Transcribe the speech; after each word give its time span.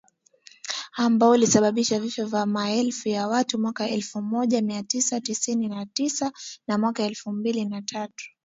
ambao 0.97 1.31
ulisababishwa 1.31 1.99
vifo 1.99 2.25
vya 2.25 2.45
maelfu 2.45 3.09
ya 3.09 3.27
watu 3.27 3.59
mwaka 3.59 3.89
elfu 3.89 4.21
moja 4.21 4.61
mia 4.61 4.83
tisa 4.83 5.21
tisini 5.21 5.67
na 5.67 5.85
tisa 5.85 6.31
na 6.67 6.77
mwaka 6.77 7.03
elfu 7.03 7.31
mbili 7.31 7.65
na 7.65 7.81
tatu 7.81 8.25